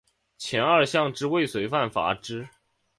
[0.39, 2.49] 前二项之未遂犯罚之。